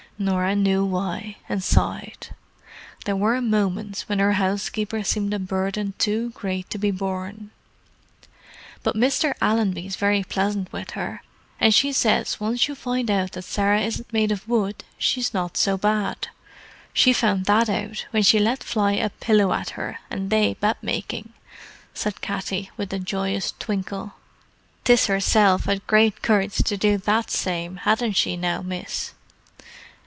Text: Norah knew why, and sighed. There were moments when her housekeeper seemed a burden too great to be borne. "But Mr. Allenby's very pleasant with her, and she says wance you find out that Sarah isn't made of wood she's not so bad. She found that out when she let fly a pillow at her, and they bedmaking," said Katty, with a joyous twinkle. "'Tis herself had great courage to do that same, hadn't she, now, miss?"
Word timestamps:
Norah 0.19 0.55
knew 0.55 0.85
why, 0.85 1.37
and 1.49 1.63
sighed. 1.63 2.27
There 3.05 3.15
were 3.15 3.41
moments 3.41 4.07
when 4.07 4.19
her 4.19 4.33
housekeeper 4.33 5.01
seemed 5.01 5.33
a 5.33 5.39
burden 5.39 5.95
too 5.97 6.29
great 6.35 6.69
to 6.69 6.77
be 6.77 6.91
borne. 6.91 7.49
"But 8.83 8.95
Mr. 8.95 9.33
Allenby's 9.41 9.95
very 9.95 10.21
pleasant 10.23 10.71
with 10.71 10.91
her, 10.91 11.23
and 11.59 11.73
she 11.73 11.91
says 11.91 12.39
wance 12.39 12.67
you 12.67 12.75
find 12.75 13.09
out 13.09 13.31
that 13.31 13.41
Sarah 13.41 13.81
isn't 13.81 14.13
made 14.13 14.31
of 14.31 14.47
wood 14.47 14.83
she's 14.99 15.33
not 15.33 15.57
so 15.57 15.75
bad. 15.75 16.27
She 16.93 17.13
found 17.13 17.45
that 17.45 17.67
out 17.67 18.05
when 18.11 18.21
she 18.21 18.37
let 18.37 18.63
fly 18.63 18.91
a 18.91 19.09
pillow 19.09 19.51
at 19.53 19.71
her, 19.71 20.01
and 20.11 20.29
they 20.29 20.53
bedmaking," 20.53 21.29
said 21.95 22.21
Katty, 22.21 22.69
with 22.77 22.93
a 22.93 22.99
joyous 22.99 23.55
twinkle. 23.57 24.13
"'Tis 24.83 25.07
herself 25.07 25.65
had 25.65 25.87
great 25.87 26.21
courage 26.21 26.57
to 26.57 26.77
do 26.77 26.97
that 26.99 27.31
same, 27.31 27.77
hadn't 27.77 28.11
she, 28.13 28.37
now, 28.37 28.61
miss?" 28.61 29.15